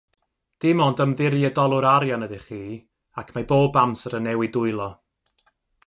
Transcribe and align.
Dim 0.63 0.79
ond 0.85 1.03
ymddiriedolwr 1.05 1.87
arian 1.91 2.27
ydych 2.29 2.47
chi 2.47 2.61
ac 3.23 3.31
mae 3.37 3.49
bob 3.53 3.79
amser 3.85 4.19
yn 4.21 4.27
newid 4.31 4.57
dwylo. 4.57 4.91